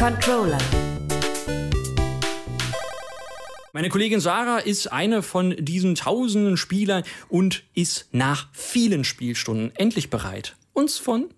Controller. 0.00 0.56
Meine 3.74 3.90
Kollegin 3.90 4.20
Sarah 4.20 4.56
ist 4.56 4.90
eine 4.90 5.22
von 5.22 5.54
diesen 5.58 5.94
tausenden 5.94 6.56
Spielern 6.56 7.02
und 7.28 7.64
ist 7.74 8.08
nach 8.10 8.48
vielen 8.54 9.04
Spielstunden 9.04 9.76
endlich 9.76 10.08
bereit, 10.08 10.56
uns 10.72 10.96
von 10.96 11.28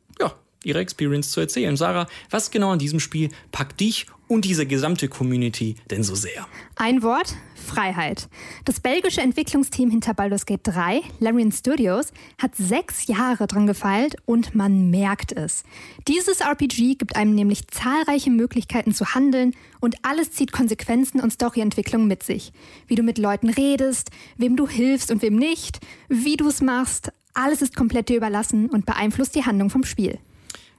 ja, 0.64 0.70
ihrer 0.70 0.80
Experience 0.80 1.30
zu 1.30 1.40
erzählen. 1.40 1.76
Sarah, 1.76 2.06
was 2.30 2.50
genau 2.50 2.70
an 2.70 2.78
diesem 2.78 3.00
Spiel 3.00 3.30
packt 3.50 3.80
dich 3.80 4.06
und 4.28 4.44
diese 4.44 4.66
gesamte 4.66 5.08
Community 5.08 5.76
denn 5.90 6.02
so 6.02 6.14
sehr? 6.14 6.46
Ein 6.76 7.02
Wort, 7.02 7.34
Freiheit. 7.54 8.28
Das 8.64 8.80
belgische 8.80 9.20
Entwicklungsteam 9.20 9.90
hinter 9.90 10.14
Baldur's 10.14 10.46
Gate 10.46 10.60
3, 10.64 11.02
Larian 11.20 11.52
Studios, 11.52 12.12
hat 12.40 12.56
sechs 12.56 13.06
Jahre 13.06 13.46
dran 13.46 13.66
gefeilt 13.66 14.16
und 14.24 14.54
man 14.54 14.90
merkt 14.90 15.32
es. 15.32 15.64
Dieses 16.08 16.40
RPG 16.40 16.96
gibt 16.96 17.16
einem 17.16 17.34
nämlich 17.34 17.68
zahlreiche 17.68 18.30
Möglichkeiten 18.30 18.94
zu 18.94 19.14
handeln 19.14 19.54
und 19.80 19.96
alles 20.02 20.32
zieht 20.32 20.52
Konsequenzen 20.52 21.20
und 21.20 21.32
Storyentwicklung 21.32 22.06
mit 22.06 22.22
sich. 22.22 22.52
Wie 22.86 22.94
du 22.94 23.02
mit 23.02 23.18
Leuten 23.18 23.50
redest, 23.50 24.10
wem 24.36 24.56
du 24.56 24.66
hilfst 24.66 25.10
und 25.10 25.22
wem 25.22 25.36
nicht, 25.36 25.80
wie 26.08 26.36
du 26.36 26.48
es 26.48 26.62
machst, 26.62 27.12
alles 27.34 27.62
ist 27.62 27.76
komplett 27.76 28.08
dir 28.08 28.16
überlassen 28.16 28.68
und 28.68 28.86
beeinflusst 28.86 29.34
die 29.34 29.44
Handlung 29.44 29.70
vom 29.70 29.84
Spiel. 29.84 30.18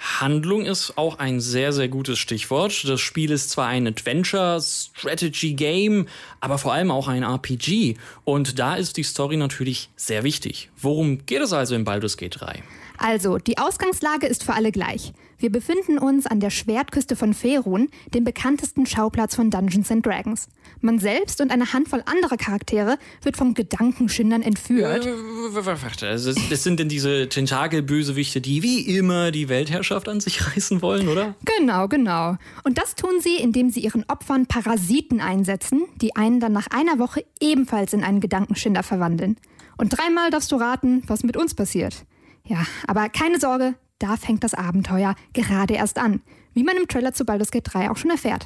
Handlung 0.04 0.66
ist 0.66 0.98
auch 0.98 1.20
ein 1.20 1.40
sehr, 1.40 1.72
sehr 1.72 1.88
gutes 1.88 2.20
Stichwort. 2.20 2.84
Das 2.86 3.00
Spiel 3.00 3.32
ist 3.32 3.52
zwar 3.52 3.68
ein 3.68 3.88
Adventure-Strategy-Game, 3.88 6.10
aber 6.42 6.58
vor 6.58 6.74
allem 6.74 6.92
auch 6.92 7.08
ein 7.08 7.24
RPG. 7.24 7.96
Und 8.26 8.60
da 8.60 8.76
ist 8.76 8.98
die 8.98 9.04
Story 9.04 9.38
natürlich 9.38 9.90
sehr 9.96 10.24
wichtig. 10.24 10.70
Worum 10.76 11.26
geht 11.26 11.42
es 11.42 11.54
also 11.54 11.74
in 11.74 11.86
Baldur's 11.86 12.18
Gate 12.18 12.42
3? 12.42 12.62
Also, 12.98 13.38
die 13.38 13.58
Ausgangslage 13.58 14.28
ist 14.28 14.44
für 14.44 14.54
alle 14.54 14.74
gleich. 14.74 15.14
Wir 15.44 15.52
befinden 15.52 15.98
uns 15.98 16.26
an 16.26 16.40
der 16.40 16.50
Schwertküste 16.50 17.18
von 17.18 17.34
Ferun, 17.34 17.90
dem 18.14 18.24
bekanntesten 18.24 18.86
Schauplatz 18.86 19.36
von 19.36 19.50
Dungeons 19.50 19.92
and 19.92 20.06
Dragons. 20.06 20.48
Man 20.80 21.00
selbst 21.00 21.42
und 21.42 21.52
eine 21.52 21.74
Handvoll 21.74 22.02
anderer 22.06 22.38
Charaktere 22.38 22.98
wird 23.24 23.36
von 23.36 23.54
Gedankenschindern 23.54 24.42
entführt. 24.42 25.06
Warte, 25.06 26.08
also 26.08 26.32
das 26.50 26.64
sind 26.64 26.80
denn 26.80 26.88
diese 26.88 27.28
Tentakelbösewichte, 27.28 28.40
die 28.40 28.64
wie 28.64 28.98
immer 28.98 29.32
die 29.32 29.50
Weltherrschaft 29.50 30.08
an 30.08 30.22
sich 30.22 30.48
reißen 30.56 30.82
wollen, 30.82 31.10
oder? 31.10 31.36
Genau, 31.44 31.90
genau. 31.90 32.38
Und 32.64 32.78
das 32.78 32.96
tun 32.96 33.20
sie, 33.20 33.36
indem 33.36 33.70
sie 33.70 33.82
ihren 33.82 34.06
Opfern 34.08 34.46
Parasiten 34.46 35.20
einsetzen, 35.20 35.84
die 36.02 36.16
einen 36.16 36.40
dann 36.40 36.54
nach 36.54 36.68
einer 36.68 37.00
Woche 37.00 37.26
ebenfalls 37.42 37.92
in 37.92 38.06
einen 38.06 38.22
Gedankenschinder 38.22 38.82
verwandeln. 38.82 39.36
Und 39.76 39.90
dreimal 39.90 40.30
darfst 40.30 40.54
du 40.54 40.56
raten, 40.56 41.04
was 41.08 41.24
mit 41.24 41.36
uns 41.36 41.54
passiert. 41.54 42.06
Ja, 42.46 42.66
aber 42.88 43.10
keine 43.10 43.40
Sorge, 43.40 43.76
da 44.04 44.18
fängt 44.18 44.44
das 44.44 44.54
Abenteuer 44.54 45.16
gerade 45.32 45.76
erst 45.76 45.98
an, 45.98 46.22
wie 46.54 46.64
man 46.64 46.76
im 46.76 46.88
Trailer 46.88 47.14
zu 47.14 47.24
Baldur's 47.24 47.52
Gate 47.52 47.74
3 47.74 47.90
auch 47.90 47.96
schon 47.96 48.12
erfährt. 48.12 48.46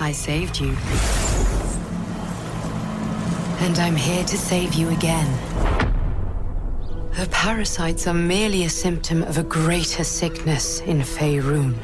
I 0.00 0.12
saved 0.12 0.58
you. 0.58 0.72
And 3.64 3.78
I'm 3.78 3.94
here 3.94 4.24
to 4.24 4.36
save 4.36 4.74
you 4.74 4.88
again. 4.88 5.28
Her 7.12 7.26
parasites 7.30 8.08
are 8.08 8.16
merely 8.16 8.64
a 8.64 8.68
symptom 8.68 9.22
of 9.22 9.38
a 9.38 9.44
greater 9.44 10.02
sickness 10.02 10.80
in 10.80 11.04
Faerun. 11.04 11.74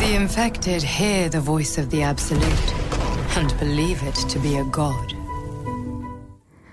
The 0.00 0.16
infected 0.16 0.82
hear 0.82 1.30
the 1.30 1.40
voice 1.40 1.78
of 1.78 1.90
the 1.90 2.02
Absolute 2.02 2.74
and 3.36 3.56
believe 3.60 4.02
it 4.02 4.16
to 4.28 4.40
be 4.40 4.56
a 4.56 4.64
god. 4.64 5.14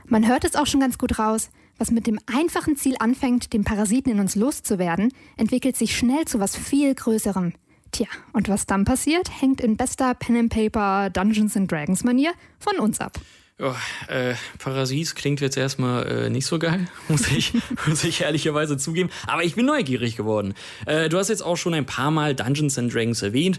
Man 0.08 0.28
hört 0.28 0.44
es 0.44 0.56
auch 0.56 0.66
schon 0.66 0.80
ganz 0.80 0.98
gut 0.98 1.20
raus. 1.20 1.52
Was 1.82 1.90
mit 1.90 2.06
dem 2.06 2.20
einfachen 2.28 2.78
Ziel 2.78 2.94
anfängt, 3.00 3.54
dem 3.54 3.64
Parasiten 3.64 4.12
in 4.12 4.20
uns 4.20 4.36
loszuwerden, 4.36 5.12
entwickelt 5.36 5.76
sich 5.76 5.98
schnell 5.98 6.26
zu 6.26 6.40
was 6.40 6.56
viel 6.56 6.94
Größerem. 6.94 7.54
Tja, 7.92 8.06
und 8.34 8.50
was 8.50 8.68
dann 8.68 8.86
passiert, 8.86 9.32
hängt 9.42 9.60
in 9.62 9.78
bester 9.78 10.14
Pen 10.14 10.38
and 10.38 10.54
Paper 10.54 11.10
Dungeons 11.10 11.58
and 11.58 11.72
Dragons 11.72 12.04
Manier 12.04 12.34
von 12.60 12.78
uns 12.78 13.00
ab. 13.00 13.20
Ja, 13.58 13.76
äh, 14.10 14.36
Parasit 14.60 15.16
klingt 15.16 15.42
jetzt 15.42 15.58
erstmal 15.58 16.05
äh, 16.05 16.30
nicht 16.30 16.45
so 16.45 16.60
geil, 16.60 16.88
muss 17.08 17.28
ich, 17.32 17.52
muss 17.88 18.04
ich 18.04 18.22
ehrlicherweise 18.22 18.78
zugeben. 18.78 19.10
Aber 19.26 19.44
ich 19.44 19.55
bin 19.55 19.66
neugierig 19.66 20.16
geworden. 20.16 20.54
Äh, 20.86 21.10
du 21.10 21.17
hast 21.17 21.30
jetzt 21.30 21.42
auch 21.42 21.58
schon 21.58 21.73
ein 21.73 21.88
paar 21.88 22.11
Mal 22.11 22.36
Dungeons 22.36 22.78
and 22.78 22.94
Dragons 22.94 23.23
erwähnt. 23.23 23.58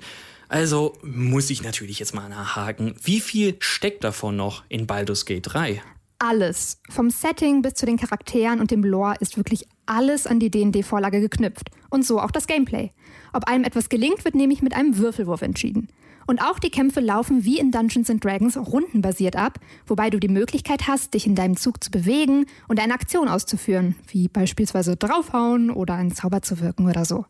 Also 0.48 0.96
muss 1.02 1.50
ich 1.50 1.64
natürlich 1.64 1.98
jetzt 1.98 2.14
mal 2.14 2.28
nachhaken. 2.28 2.94
Wie 3.02 3.18
viel 3.18 3.56
steckt 3.58 4.04
davon 4.04 4.36
noch 4.36 4.62
in 4.68 4.86
Baldur's 4.86 5.26
Gate 5.26 5.52
3? 5.52 5.82
Alles. 6.24 6.80
Vom 6.88 7.10
Setting 7.10 7.62
bis 7.62 7.74
zu 7.74 7.84
den 7.84 7.96
Charakteren 7.96 8.60
und 8.60 8.70
dem 8.70 8.84
Lore 8.84 9.16
ist 9.18 9.36
wirklich 9.36 9.66
alles 9.86 10.28
an 10.28 10.38
die 10.38 10.52
D&D-Vorlage 10.52 11.20
geknüpft. 11.20 11.70
Und 11.90 12.06
so 12.06 12.20
auch 12.20 12.30
das 12.30 12.46
Gameplay. 12.46 12.92
Ob 13.32 13.48
einem 13.48 13.64
etwas 13.64 13.88
gelingt, 13.88 14.24
wird 14.24 14.36
nämlich 14.36 14.62
mit 14.62 14.72
einem 14.72 14.98
Würfelwurf 14.98 15.42
entschieden. 15.42 15.88
Und 16.26 16.42
auch 16.42 16.58
die 16.58 16.70
Kämpfe 16.70 17.00
laufen 17.00 17.44
wie 17.44 17.58
in 17.58 17.70
Dungeons 17.70 18.10
Dragons 18.20 18.56
rundenbasiert 18.56 19.36
ab, 19.36 19.58
wobei 19.86 20.10
du 20.10 20.18
die 20.18 20.28
Möglichkeit 20.28 20.86
hast, 20.88 21.14
dich 21.14 21.26
in 21.26 21.34
deinem 21.34 21.56
Zug 21.56 21.82
zu 21.82 21.90
bewegen 21.90 22.46
und 22.68 22.80
eine 22.80 22.94
Aktion 22.94 23.28
auszuführen, 23.28 23.96
wie 24.08 24.28
beispielsweise 24.28 24.96
draufhauen 24.96 25.70
oder 25.70 25.94
einen 25.94 26.14
Zauber 26.14 26.42
zu 26.42 26.60
wirken 26.60 26.88
oder 26.88 27.04
so. 27.04 27.26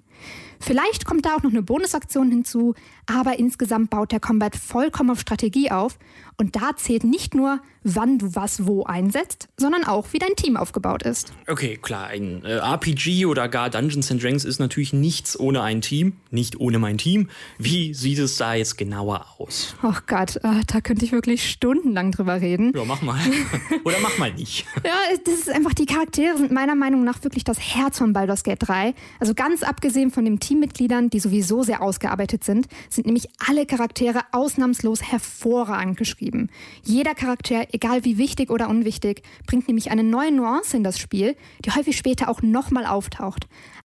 Vielleicht 0.60 1.04
kommt 1.04 1.26
da 1.26 1.34
auch 1.34 1.42
noch 1.42 1.50
eine 1.50 1.62
Bonusaktion 1.62 2.30
hinzu, 2.30 2.74
aber 3.06 3.38
insgesamt 3.38 3.90
baut 3.90 4.12
der 4.12 4.20
Combat 4.20 4.54
vollkommen 4.54 5.10
auf 5.10 5.20
Strategie 5.20 5.72
auf 5.72 5.98
und 6.38 6.54
da 6.54 6.76
zählt 6.76 7.02
nicht 7.02 7.34
nur, 7.34 7.60
wann 7.82 8.18
du 8.18 8.36
was 8.36 8.64
wo 8.64 8.84
einsetzt, 8.84 9.48
sondern 9.56 9.82
auch, 9.84 10.12
wie 10.12 10.20
dein 10.20 10.36
Team 10.36 10.56
aufgebaut 10.56 11.02
ist. 11.02 11.32
Okay, 11.48 11.78
klar, 11.82 12.06
ein 12.06 12.44
äh, 12.44 12.58
RPG 12.58 13.26
oder 13.26 13.48
gar 13.48 13.70
Dungeons 13.70 14.08
Dragons 14.08 14.44
ist 14.44 14.60
natürlich 14.60 14.92
nichts 14.92 15.38
ohne 15.38 15.62
ein 15.62 15.80
Team, 15.80 16.12
nicht 16.30 16.60
ohne 16.60 16.78
mein 16.78 16.96
Team. 16.96 17.28
Wie 17.58 17.92
sieht 17.92 18.20
es 18.20 18.36
da 18.36 18.54
jetzt 18.54 18.78
genauer 18.84 19.26
aus? 19.38 19.76
Ach 19.82 20.06
Gott, 20.06 20.36
äh, 20.36 20.62
da 20.66 20.80
könnte 20.80 21.04
ich 21.04 21.12
wirklich 21.12 21.48
stundenlang 21.48 22.10
drüber 22.10 22.40
reden. 22.40 22.72
Ja, 22.74 22.84
mach 22.84 23.00
mal. 23.02 23.18
oder 23.84 23.96
mach 24.02 24.18
mal 24.18 24.32
nicht. 24.32 24.66
ja, 24.84 24.94
das 25.24 25.34
ist 25.34 25.50
einfach, 25.50 25.72
die 25.72 25.86
Charaktere 25.86 26.36
sind 26.36 26.50
meiner 26.50 26.74
Meinung 26.74 27.04
nach 27.04 27.22
wirklich 27.22 27.44
das 27.44 27.60
Herz 27.60 27.98
von 27.98 28.12
Baldur's 28.12 28.42
Gate 28.42 28.58
3. 28.60 28.94
Also 29.20 29.34
ganz 29.34 29.62
abgesehen 29.62 30.10
von 30.10 30.24
dem 30.24 30.40
Teammitgliedern, 30.40 31.10
die 31.10 31.20
sowieso 31.20 31.62
sehr 31.62 31.80
ausgearbeitet 31.82 32.42
sind, 32.44 32.66
sind 32.88 33.06
nämlich 33.06 33.28
alle 33.48 33.66
Charaktere 33.66 34.20
ausnahmslos 34.32 35.02
hervorragend 35.02 35.96
geschrieben. 35.96 36.48
Jeder 36.82 37.14
Charakter, 37.14 37.66
egal 37.72 38.04
wie 38.04 38.18
wichtig 38.18 38.50
oder 38.50 38.68
unwichtig, 38.68 39.22
bringt 39.46 39.68
nämlich 39.68 39.90
eine 39.90 40.02
neue 40.02 40.32
Nuance 40.32 40.76
in 40.76 40.82
das 40.82 40.98
Spiel, 40.98 41.36
die 41.64 41.70
häufig 41.70 41.96
später 41.96 42.28
auch 42.28 42.42
nochmal 42.42 42.86
auftaucht. 42.86 43.46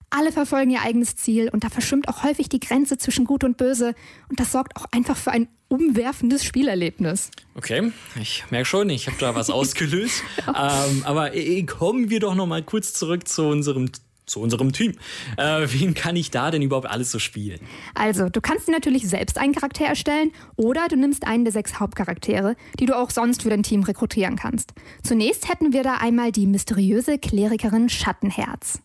Alle 0.10 0.32
verfolgen 0.32 0.72
ihr 0.72 0.82
eigenes 0.82 1.16
Ziel 1.16 1.50
und 1.50 1.64
da 1.64 1.70
verschwimmt 1.70 2.08
auch 2.08 2.24
häufig 2.24 2.50
die 2.50 2.60
Grenze 2.60 2.98
zwischen 2.98 3.26
Gut 3.26 3.44
und 3.44 3.58
Böse 3.58 3.94
und 4.30 4.40
das 4.40 4.52
sorgt 4.52 4.76
auch 4.76 4.86
einfach 4.92 5.18
für 5.18 5.32
ein 5.32 5.48
umwerfendes 5.68 6.44
Spielerlebnis. 6.44 7.30
Okay, 7.56 7.92
ich 8.20 8.44
merke 8.50 8.66
schon, 8.66 8.90
ich 8.90 9.08
habe 9.08 9.18
da 9.20 9.36
was 9.36 9.50
ausgelöst. 9.52 10.24
ähm, 10.48 11.04
aber 11.04 11.36
äh, 11.36 11.64
kommen 11.64 12.10
wir 12.10 12.20
doch 12.20 12.36
noch 12.36 12.48
mal 12.48 12.64
kurz 12.64 12.94
zurück 12.94 13.28
zu 13.28 13.44
unserem 13.44 13.92
zu 14.30 14.40
unserem 14.40 14.72
Team. 14.72 14.94
Äh, 15.38 15.68
wen 15.68 15.94
kann 15.94 16.16
ich 16.16 16.32
da 16.32 16.52
denn 16.52 16.62
überhaupt 16.62 16.88
alles 16.88 17.12
so 17.12 17.20
spielen? 17.20 17.60
Also, 17.96 18.30
du 18.30 18.42
kannst 18.42 18.68
dir 18.68 18.72
natürlich 18.72 19.08
selbst 19.10 19.38
einen 19.38 19.54
Charakter 19.54 19.86
erstellen 19.86 20.32
oder 20.56 20.88
du 20.88 20.96
nimmst 20.96 21.26
einen 21.26 21.44
der 21.44 21.52
sechs 21.52 21.80
Hauptcharaktere, 21.80 22.56
die 22.80 22.86
du 22.86 22.96
auch 22.96 23.10
sonst 23.10 23.42
für 23.44 23.50
dein 23.50 23.64
Team 23.64 23.84
rekrutieren 23.84 24.36
kannst. 24.36 24.74
Zunächst 25.04 25.50
hätten 25.50 25.74
wir 25.74 25.84
da 25.84 25.96
einmal 25.96 26.32
die 26.32 26.48
mysteriöse 26.48 27.18
Klerikerin 27.18 27.90
Schattenherz. 27.90 28.80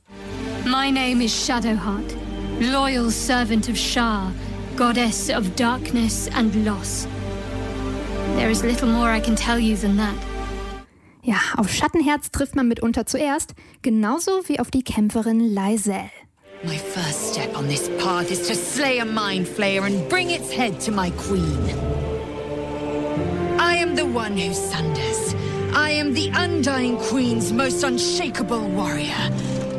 My 0.67 0.89
name 0.89 1.21
is 1.21 1.31
Shadowheart, 1.31 2.17
loyal 2.73 3.11
servant 3.11 3.69
of 3.69 3.77
Shah, 3.77 4.33
goddess 4.77 5.29
of 5.29 5.55
darkness 5.57 6.27
and 6.29 6.65
loss. 6.65 7.07
There 8.37 8.49
is 8.49 8.65
little 8.65 8.89
more 8.89 9.11
I 9.11 9.21
can 9.21 9.37
tell 9.37 9.59
you 9.59 9.77
than 9.77 9.99
that. 9.99 10.17
Ja, 11.23 11.37
auf 11.59 11.71
Schattenherz 11.71 12.31
trifft 12.31 12.57
man 12.57 12.69
mitunter 12.69 13.05
zuerst, 13.05 13.55
genauso 13.83 14.49
wie 14.49 14.59
auf 14.59 14.71
die 14.71 14.83
Kämpferin 14.83 15.55
Lysel. 15.55 16.11
My 16.65 16.79
first 16.79 17.35
step 17.35 17.55
on 17.55 17.69
this 17.69 17.91
path 17.99 18.31
is 18.31 18.49
to 18.49 18.55
slay 18.55 19.01
a 19.01 19.05
mind 19.05 19.47
flayer 19.47 19.85
and 19.85 20.09
bring 20.09 20.31
its 20.31 20.51
head 20.51 20.81
to 20.81 20.93
my 20.93 21.11
queen. 21.11 21.69
I 23.61 23.77
am 23.77 23.95
the 23.95 24.07
one 24.07 24.35
who 24.39 24.55
sunders. 24.55 25.35
I 25.75 25.91
am 25.91 26.15
the 26.15 26.31
Undying 26.35 26.97
Queen's 26.97 27.53
most 27.53 27.85
unshakable 27.85 28.67
warrior. 28.71 29.31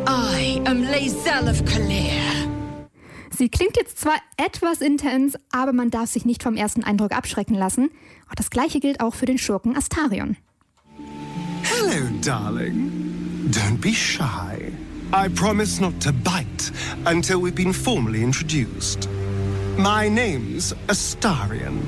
I 0.08 0.62
am 0.66 0.84
Lae'zel 0.84 1.50
of 1.50 1.66
Kaleer. 1.66 2.22
Sie 3.32 3.50
klingt 3.50 3.76
jetzt 3.76 4.00
zwar 4.00 4.16
etwas 4.38 4.82
intens, 4.82 5.36
aber 5.52 5.74
man 5.74 5.90
darf 5.90 6.12
sich 6.12 6.26
nicht 6.26 6.44
vom 6.44 6.56
ersten 6.56 6.84
Eindruck 6.84 7.12
abschrecken 7.12 7.56
lassen. 7.56 7.90
Auch 8.30 8.36
das 8.36 8.52
gleiche 8.52 8.80
gilt 8.80 9.00
auch 9.00 9.16
für 9.16 9.26
den 9.26 9.40
Schurken 9.40 9.76
Astarion. 9.76 10.38
Hello, 11.64 12.08
darling. 12.22 12.92
Don't 13.50 13.82
be 13.82 13.94
shy. 13.94 14.72
I 15.12 15.28
promise 15.30 15.82
not 15.82 16.00
to 16.02 16.12
bite 16.12 16.72
until 17.06 17.42
we've 17.42 17.56
been 17.56 17.74
formally 17.74 18.22
introduced. 18.22 19.10
My 19.78 20.08
name's 20.08 20.76
Astarion. 20.88 21.80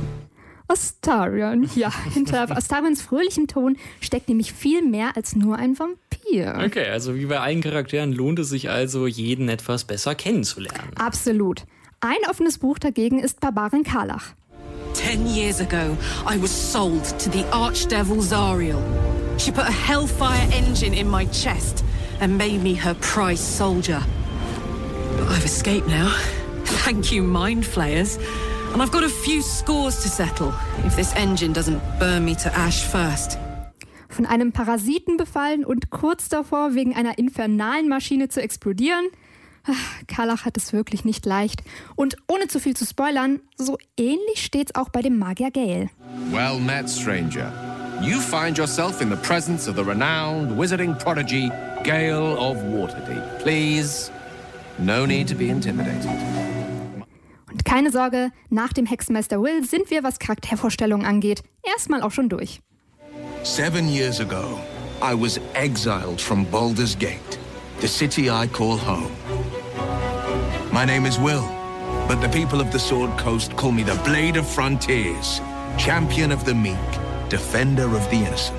Astarion, 0.67 1.69
ja. 1.75 1.91
Hinter 2.13 2.49
Astarions 2.57 3.01
fröhlichem 3.01 3.47
Ton 3.47 3.77
steckt 4.01 4.27
nämlich 4.27 4.53
viel 4.53 4.81
mehr 4.81 5.15
als 5.15 5.35
nur 5.35 5.57
ein 5.57 5.77
Vampir. 5.77 6.06
Okay, 6.29 6.89
also 6.91 7.15
wie 7.15 7.25
bei 7.25 7.39
allen 7.39 7.61
Charakteren 7.61 8.11
lohnt 8.11 8.39
es 8.39 8.49
sich 8.49 8.69
also, 8.69 9.07
jeden 9.07 9.49
etwas 9.49 9.85
besser 9.85 10.15
kennenzulernen. 10.15 10.91
Absolut. 10.95 11.65
Ein 11.99 12.17
offenes 12.29 12.57
Buch 12.57 12.77
dagegen 12.79 13.19
ist 13.19 13.39
Barbarin 13.39 13.83
Karlach. 13.83 14.33
Ten 14.93 15.25
years 15.27 15.61
ago, 15.61 15.97
I 16.25 16.41
was 16.41 16.51
sold 16.51 17.03
to 17.19 17.29
the 17.29 17.43
archdevil 17.51 18.21
Zariel. 18.21 18.81
She 19.37 19.51
put 19.51 19.63
a 19.63 19.71
hellfire 19.71 20.47
engine 20.51 20.93
in 20.93 21.09
my 21.09 21.25
chest 21.27 21.83
and 22.19 22.37
made 22.37 22.61
me 22.61 22.75
her 22.75 22.95
prize 22.95 23.39
soldier. 23.39 24.01
But 25.17 25.29
I've 25.29 25.45
escaped 25.45 25.87
now. 25.87 26.13
Thank 26.83 27.11
you, 27.11 27.23
mind 27.23 27.65
flayers. 27.65 28.17
And 28.73 28.81
I've 28.81 28.91
got 28.91 29.03
a 29.03 29.09
few 29.09 29.41
scores 29.41 30.01
to 30.01 30.09
settle 30.09 30.53
if 30.85 30.95
this 30.95 31.13
engine 31.15 31.53
doesn't 31.53 31.81
burn 31.99 32.25
me 32.25 32.35
to 32.35 32.53
ash 32.53 32.83
first. 32.83 33.37
Von 34.17 34.25
einem 34.25 34.51
Parasiten 34.51 35.15
befallen 35.15 35.63
und 35.63 35.91
kurz 35.91 36.27
davor 36.27 36.73
wegen 36.73 36.95
einer 36.95 37.19
infernalen 37.19 37.87
Maschine 37.87 38.29
zu 38.29 38.41
explodieren? 38.41 39.05
Karlach 40.07 40.43
hat 40.43 40.57
es 40.57 40.73
wirklich 40.73 41.05
nicht 41.05 41.23
leicht. 41.27 41.61
Und 41.95 42.17
ohne 42.27 42.47
zu 42.47 42.59
viel 42.59 42.75
zu 42.75 42.83
spoilern, 42.83 43.41
so 43.57 43.77
ähnlich 43.95 44.43
steht's 44.43 44.73
auch 44.73 44.89
bei 44.89 45.03
dem 45.03 45.19
Magier 45.19 45.51
Gale. 45.51 45.91
Well 46.31 46.59
met, 46.59 46.89
stranger. 46.89 47.53
You 48.01 48.19
find 48.19 48.57
yourself 48.57 49.01
in 49.01 49.11
the 49.11 49.17
presence 49.17 49.69
of 49.69 49.75
the 49.75 49.83
renowned 49.83 50.57
wizarding 50.57 50.97
prodigy 50.97 51.51
Gale 51.83 52.35
of 52.39 52.57
Waterdeep. 52.73 53.21
Please, 53.43 54.09
no 54.79 55.05
need 55.05 55.29
to 55.29 55.35
be 55.35 55.49
intimidated. 55.49 56.09
Und 57.51 57.63
keine 57.65 57.91
Sorge, 57.91 58.31
nach 58.49 58.73
dem 58.73 58.87
Hexenmeister 58.87 59.43
Will 59.43 59.63
sind 59.63 59.91
wir, 59.91 60.01
was 60.01 60.17
Charaktervorstellungen 60.17 61.05
angeht, 61.05 61.43
erstmal 61.61 62.01
auch 62.01 62.11
schon 62.11 62.29
durch. 62.29 62.61
Seven 63.43 63.87
years 63.87 64.19
ago, 64.19 64.59
I 65.01 65.13
was 65.13 65.39
exiled 65.55 66.19
from 66.19 66.43
Baldur's 66.45 66.95
Gate, 66.95 67.39
the 67.79 67.87
city 67.87 68.29
I 68.29 68.47
call 68.47 68.77
home. 68.77 69.15
My 70.71 70.85
name 70.85 71.05
is 71.05 71.17
Will, 71.17 71.47
but 72.07 72.19
the 72.19 72.29
people 72.29 72.59
of 72.59 72.71
the 72.71 72.79
Sword 72.79 73.17
Coast 73.17 73.55
call 73.55 73.71
me 73.71 73.83
the 73.83 73.95
Blade 74.03 74.37
of 74.37 74.47
Frontiers, 74.47 75.39
champion 75.77 76.31
of 76.31 76.45
the 76.45 76.53
meek, 76.53 76.77
defender 77.29 77.85
of 77.95 78.09
the 78.09 78.17
innocent. 78.17 78.56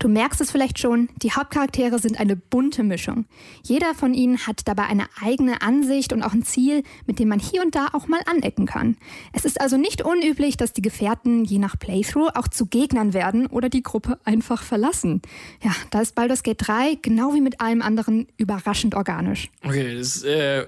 Du 0.00 0.08
merkst 0.08 0.40
es 0.40 0.50
vielleicht 0.50 0.78
schon, 0.78 1.10
die 1.22 1.32
Hauptcharaktere 1.32 1.98
sind 1.98 2.18
eine 2.18 2.34
bunte 2.34 2.82
Mischung. 2.82 3.26
Jeder 3.62 3.94
von 3.94 4.14
ihnen 4.14 4.46
hat 4.46 4.62
dabei 4.64 4.84
eine 4.84 5.04
eigene 5.22 5.60
Ansicht 5.60 6.14
und 6.14 6.22
auch 6.22 6.32
ein 6.32 6.42
Ziel, 6.42 6.84
mit 7.06 7.18
dem 7.18 7.28
man 7.28 7.38
hier 7.38 7.60
und 7.60 7.74
da 7.74 7.88
auch 7.92 8.08
mal 8.08 8.20
anecken 8.24 8.64
kann. 8.64 8.96
Es 9.34 9.44
ist 9.44 9.60
also 9.60 9.76
nicht 9.76 10.00
unüblich, 10.00 10.56
dass 10.56 10.72
die 10.72 10.80
Gefährten 10.80 11.44
je 11.44 11.58
nach 11.58 11.78
Playthrough 11.78 12.30
auch 12.34 12.48
zu 12.48 12.64
Gegnern 12.64 13.12
werden 13.12 13.46
oder 13.46 13.68
die 13.68 13.82
Gruppe 13.82 14.18
einfach 14.24 14.62
verlassen. 14.62 15.20
Ja, 15.62 15.72
da 15.90 16.00
ist 16.00 16.14
Baldur's 16.14 16.42
Gate 16.42 16.66
3 16.66 16.96
genau 17.02 17.34
wie 17.34 17.42
mit 17.42 17.60
allem 17.60 17.82
anderen 17.82 18.26
überraschend 18.38 18.94
organisch. 18.94 19.50
Okay, 19.62 19.98
das 19.98 20.22
äh, 20.22 20.64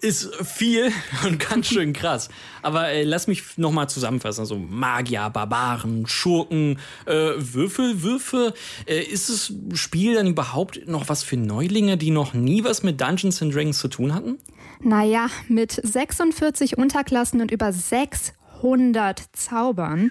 ist 0.00 0.34
viel 0.44 0.92
und 1.26 1.38
ganz 1.38 1.68
schön 1.68 1.92
krass. 1.92 2.28
Aber 2.62 2.88
äh, 2.88 3.04
lass 3.04 3.26
mich 3.26 3.42
nochmal 3.56 3.88
zusammenfassen. 3.88 4.40
Also 4.40 4.56
Magier, 4.56 5.30
Barbaren, 5.30 6.06
Schurken, 6.06 6.78
äh, 7.06 7.32
Würfel, 7.36 8.02
Würfe. 8.02 8.54
Äh, 8.86 9.02
ist 9.02 9.28
das 9.28 9.52
Spiel 9.78 10.14
dann 10.14 10.26
überhaupt 10.26 10.86
noch 10.86 11.08
was 11.08 11.22
für 11.22 11.36
Neulinge, 11.36 11.96
die 11.96 12.10
noch 12.10 12.34
nie 12.34 12.64
was 12.64 12.82
mit 12.82 13.00
Dungeons 13.00 13.42
and 13.42 13.54
Dragons 13.54 13.78
zu 13.78 13.88
tun 13.88 14.14
hatten? 14.14 14.38
Naja, 14.80 15.28
mit 15.48 15.72
46 15.72 16.76
Unterklassen 16.76 17.40
und 17.40 17.50
über 17.50 17.72
600 17.72 19.22
Zaubern 19.32 20.10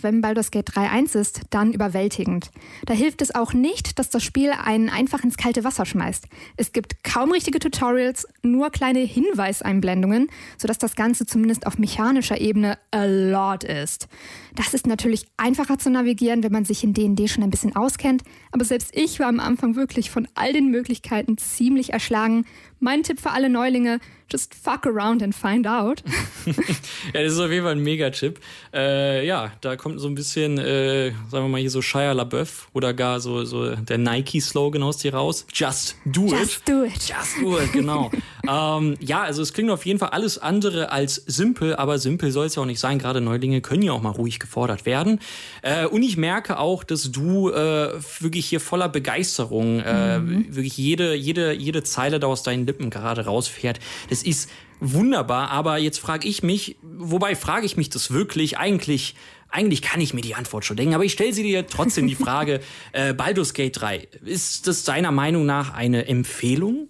wenn 0.00 0.20
Baldur's 0.20 0.50
Gate 0.50 0.70
3.1 0.70 1.18
ist, 1.18 1.40
dann 1.50 1.72
überwältigend. 1.72 2.50
Da 2.86 2.94
hilft 2.94 3.20
es 3.22 3.34
auch 3.34 3.52
nicht, 3.52 3.98
dass 3.98 4.10
das 4.10 4.22
Spiel 4.22 4.52
einen 4.52 4.88
einfach 4.88 5.24
ins 5.24 5.36
kalte 5.36 5.64
Wasser 5.64 5.84
schmeißt. 5.84 6.26
Es 6.56 6.72
gibt 6.72 7.02
kaum 7.04 7.32
richtige 7.32 7.58
Tutorials, 7.58 8.26
nur 8.42 8.70
kleine 8.70 9.00
Hinweiseinblendungen, 9.00 10.28
sodass 10.58 10.78
das 10.78 10.96
Ganze 10.96 11.26
zumindest 11.26 11.66
auf 11.66 11.78
mechanischer 11.78 12.40
Ebene 12.40 12.78
a 12.90 13.04
lot 13.04 13.64
ist. 13.64 14.08
Das 14.56 14.72
ist 14.72 14.86
natürlich 14.86 15.26
einfacher 15.36 15.78
zu 15.78 15.90
navigieren, 15.90 16.42
wenn 16.42 16.50
man 16.50 16.64
sich 16.64 16.82
in 16.82 16.94
D&D 16.94 17.28
schon 17.28 17.44
ein 17.44 17.50
bisschen 17.50 17.76
auskennt, 17.76 18.22
aber 18.52 18.64
selbst 18.64 18.96
ich 18.96 19.20
war 19.20 19.28
am 19.28 19.38
Anfang 19.38 19.76
wirklich 19.76 20.10
von 20.10 20.26
all 20.34 20.54
den 20.54 20.70
Möglichkeiten 20.70 21.36
ziemlich 21.36 21.92
erschlagen. 21.92 22.46
Mein 22.80 23.02
Tipp 23.02 23.20
für 23.20 23.30
alle 23.30 23.48
Neulinge, 23.50 24.00
just 24.30 24.54
fuck 24.54 24.86
around 24.86 25.22
and 25.22 25.34
find 25.34 25.66
out. 25.66 26.02
ja, 26.46 27.22
das 27.22 27.32
ist 27.32 27.38
auf 27.38 27.50
jeden 27.50 27.64
Fall 27.64 27.72
ein 27.72 27.82
Mega-Tipp. 27.82 28.40
Äh, 28.72 29.26
ja, 29.26 29.52
da 29.60 29.76
kommt 29.76 30.00
so 30.00 30.08
ein 30.08 30.14
bisschen, 30.14 30.58
äh, 30.58 31.10
sagen 31.30 31.44
wir 31.44 31.48
mal 31.48 31.60
hier 31.60 31.70
so 31.70 31.80
Shia 31.80 32.12
LaBeouf 32.12 32.68
oder 32.72 32.92
gar 32.92 33.20
so, 33.20 33.44
so 33.44 33.74
der 33.74 33.98
Nike-Slogan 33.98 34.82
aus 34.82 34.98
dir 34.98 35.14
raus. 35.14 35.46
Just 35.52 35.96
do 36.04 36.26
Just 36.26 36.32
it. 36.32 36.40
Just 36.40 36.68
do 36.68 36.84
it. 36.84 36.92
Just 36.94 37.40
do 37.40 37.58
it, 37.58 37.72
genau. 37.72 38.10
ähm, 38.48 38.96
ja, 39.00 39.22
also 39.22 39.42
es 39.42 39.52
klingt 39.52 39.70
auf 39.70 39.86
jeden 39.86 39.98
Fall 39.98 40.10
alles 40.10 40.38
andere 40.38 40.92
als 40.92 41.14
simpel, 41.14 41.76
aber 41.76 41.98
simpel 41.98 42.30
soll 42.30 42.46
es 42.46 42.56
ja 42.56 42.62
auch 42.62 42.66
nicht 42.66 42.80
sein. 42.80 42.98
Gerade 42.98 43.20
Neulinge 43.20 43.60
können 43.60 43.82
ja 43.82 43.92
auch 43.92 44.02
mal 44.02 44.10
ruhig 44.10 44.38
gefordert 44.46 44.86
werden. 44.86 45.20
Äh, 45.62 45.86
und 45.86 46.02
ich 46.02 46.16
merke 46.16 46.58
auch, 46.58 46.84
dass 46.84 47.10
du 47.10 47.50
äh, 47.50 47.92
wirklich 48.20 48.46
hier 48.46 48.60
voller 48.60 48.88
Begeisterung 48.88 49.80
äh, 49.80 50.18
mhm. 50.18 50.46
wirklich 50.54 50.76
jede, 50.78 51.14
jede, 51.14 51.52
jede 51.52 51.82
Zeile 51.82 52.20
da 52.20 52.28
aus 52.28 52.42
deinen 52.42 52.66
Lippen 52.66 52.90
gerade 52.90 53.24
rausfährt. 53.24 53.80
Das 54.08 54.22
ist 54.22 54.48
wunderbar, 54.80 55.50
aber 55.50 55.78
jetzt 55.78 55.98
frage 55.98 56.28
ich 56.28 56.42
mich, 56.42 56.76
wobei 56.82 57.34
frage 57.34 57.66
ich 57.66 57.76
mich 57.76 57.90
das 57.90 58.10
wirklich 58.10 58.58
eigentlich 58.58 59.14
eigentlich 59.48 59.80
kann 59.80 60.00
ich 60.00 60.12
mir 60.12 60.22
die 60.22 60.34
Antwort 60.34 60.64
schon 60.64 60.76
denken, 60.76 60.94
aber 60.94 61.04
ich 61.04 61.12
stelle 61.12 61.32
sie 61.32 61.44
dir 61.44 61.66
trotzdem 61.68 62.08
die 62.08 62.16
Frage, 62.16 62.60
äh, 62.92 63.14
Baldur's 63.14 63.54
Gate 63.54 63.80
3, 63.80 64.08
ist 64.24 64.66
das 64.66 64.82
deiner 64.82 65.12
Meinung 65.12 65.46
nach 65.46 65.72
eine 65.72 66.08
Empfehlung? 66.08 66.88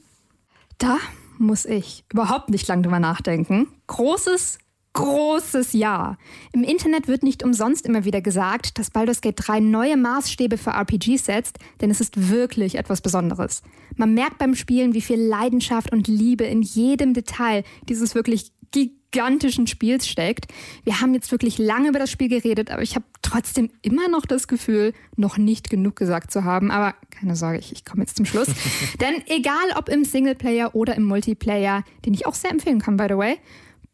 Da 0.79 0.97
muss 1.39 1.67
ich 1.67 2.05
überhaupt 2.11 2.49
nicht 2.49 2.67
lang 2.67 2.83
drüber 2.83 2.99
nachdenken. 2.99 3.69
Großes 3.87 4.59
großes 4.97 5.75
Ja. 5.75 6.17
Im 6.53 6.65
Internet 6.65 7.07
wird 7.07 7.23
nicht 7.23 7.45
umsonst 7.45 7.87
immer 7.87 8.05
wieder 8.05 8.23
gesagt, 8.23 8.79
dass 8.79 8.91
Baldur's 8.91 9.21
Gate 9.21 9.37
3 9.37 9.61
neue 9.61 9.97
Maßstäbe 9.97 10.57
für 10.57 10.71
RPGs 10.71 11.27
setzt, 11.27 11.59
denn 11.81 11.91
es 11.91 12.01
ist 12.01 12.31
wirklich 12.31 12.77
etwas 12.77 13.03
Besonderes. 13.03 13.63
Man 13.97 14.15
merkt 14.15 14.39
beim 14.39 14.55
Spielen, 14.55 14.95
wie 14.95 15.03
viel 15.03 15.21
Leidenschaft 15.21 15.93
und 15.93 16.09
Liebe 16.09 16.45
in 16.45 16.63
jedem 16.63 17.13
Detail 17.13 17.63
dieses 17.89 18.15
wirklich 18.15 18.53
gigantischen 18.73 19.67
Spiels 19.67 20.09
steckt. 20.09 20.47
Wir 20.85 21.01
haben 21.01 21.15
jetzt 21.15 21.31
wirklich 21.31 21.59
lange 21.59 21.91
über 21.91 21.99
das 21.99 22.11
Spiel 22.11 22.29
geredet, 22.29 22.71
aber 22.71 22.83
ich 22.83 22.95
habe 22.97 23.05
trotzdem 23.23 23.71
immer 23.83 24.09
noch 24.09 24.25
das 24.25 24.49
Gefühl, 24.49 24.95
noch 25.17 25.37
nicht 25.37 25.69
genug 25.69 25.97
gesagt 25.97 26.31
zu 26.31 26.45
haben. 26.45 26.71
Aber 26.71 26.95
keine 27.11 27.37
Sorge, 27.37 27.59
ich, 27.59 27.73
ich 27.73 27.85
komme 27.85 28.03
jetzt 28.03 28.17
zum 28.17 28.25
Schluss. 28.25 28.49
Denn 29.01 29.23
egal 29.27 29.75
ob 29.77 29.91
im 29.91 30.05
Singleplayer 30.05 30.75
oder 30.75 30.95
im 30.97 31.05
Multiplayer, 31.05 31.85
den 32.07 32.15
ich 32.15 32.27
auch 32.27 32.35
sehr 32.35 32.51
empfehlen 32.51 32.81
kann, 32.81 32.97
by 32.97 33.07
the 33.09 33.17
way, 33.17 33.37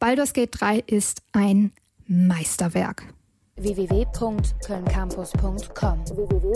Baldur's 0.02 0.32
Gate 0.32 0.60
3 0.60 0.82
ist 0.88 1.22
ein 1.30 1.70
Meisterwerk. 2.08 3.04
www.kölncampus.com 3.54 6.06
www 6.08 6.52